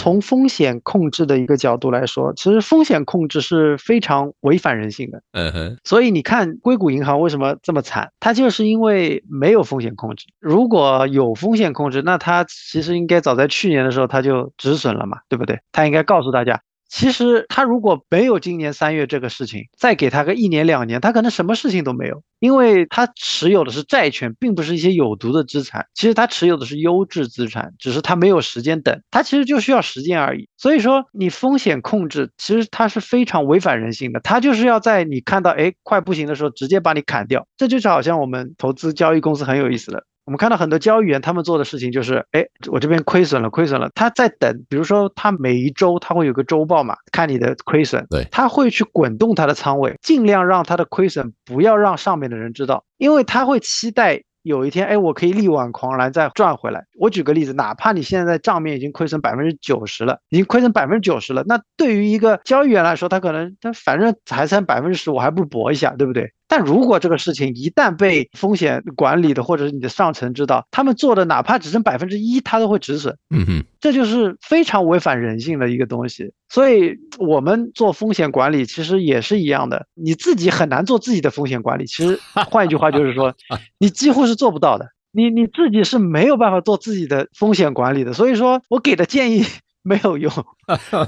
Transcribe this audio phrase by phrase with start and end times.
[0.00, 5.22] 从风险控制的一个角度来说，其实风险控制是非常违反人性的。
[5.32, 8.10] 嗯哼，所以你看硅谷银行为什么这么惨？
[8.18, 10.26] 它就是因为没有风险控制。
[10.40, 15.60] 如果有风险控制，那它其实应该早在去年的时候它就止损了嘛，对不对？
[15.72, 16.62] 它应该告诉大家。
[16.90, 25.86] 其实他如果没有今年三月这个事情，再给他个一年两年，他可能什么事情都没有，因为他持有的是债券，并不是一些有毒的资产。
[25.94, 30.48] 其实他持有的是优质资产，只是他没有时间等，他其实就需要时间而已。
[30.56, 37.46] 所以说，你风险控制其实它是非常违反人性的，它就是要在你看到哎快不行的时候，直接把你砍掉。
[37.56, 40.04] 这就是好像我们投资交易公司很有意思的。
[40.30, 56.84] 我们看到很多交易员，他们做的事情就是，哎，我这边亏损了，亏损了，他在等，比如说他每一周他会有个周报嘛，看你的亏损，对，他会去滚动他的仓位，尽量让他的亏损不要让上面的人知道，因为他会期待有一天，哎，我可以力挽狂澜再赚回来。
[56.96, 66.32] 我举个例子，哪怕你现在账面已经亏损百分之九十了，已经亏损百分之九十了，那对于一个交易员来说，他可能他反正还剩百分之十，我还不如搏一下，对不对？
[66.50, 73.16] 但如果这个事情一旦被风险管理的或者是你的上层知道，他们做的哪怕只剩百分之一，他都会止损。
[73.30, 76.32] 嗯哼，这就是非常违反人性的一个东西。
[76.48, 81.86] 所以，我们做风险管理其实也是一样的，你自己很难做自己的风险管理。
[81.86, 83.32] 其实，换一句话就是说，
[83.78, 84.88] 你几乎是做不到的。
[85.12, 88.12] 你你自己是没有办法做自己的风险管理的。
[88.12, 89.44] 所以说我给的建议。
[89.82, 90.30] 没有用，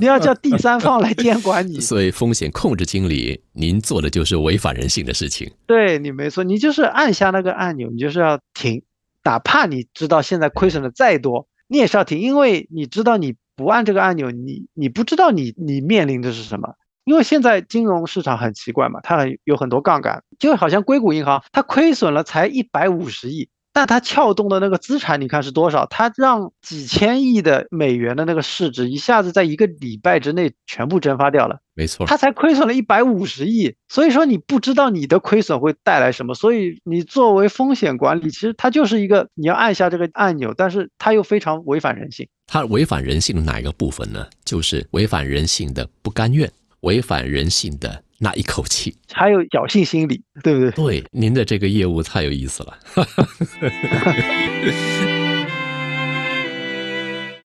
[0.01, 1.79] 你要叫第三方来监管你。
[1.83, 5.53] 所以风险控制经理，您做的就是违反人性的事情。
[5.67, 8.83] 对你没错，你就是按下那个按钮，你就是要停，
[9.25, 16.75] 哪怕你知道现在亏损的再多，你也是要停，因为你知道你不按这个按钮，你你不知道你你面临的是什么。
[17.05, 23.49] 因为现在金融市场很奇怪嘛，它很有很多杠杆，就好像硅谷银行，它亏损了才一百五十亿。
[23.73, 25.87] 但它撬动的那个资产，你看是多少？
[25.87, 31.61] 它让几千亿的美元的那个市值一下子在一个礼拜之内全部蒸发掉了。
[31.75, 33.75] 没错，它才亏损了一百五十亿。
[33.89, 36.35] 所以说你不知道你的亏损会带来什么。
[36.35, 42.29] 所以你作为风险管理，其实它就是一个你要按下这个按钮，但是它又非常违反人性。
[42.47, 44.27] 它违反人性的哪一个部分呢？
[44.45, 46.51] 就是违反人性的不甘愿，
[46.81, 48.05] 违反人性的。
[48.25, 50.71] 那一口气，还有侥幸心理，对不对？
[50.71, 52.79] 对，您的这个业务太有意思了。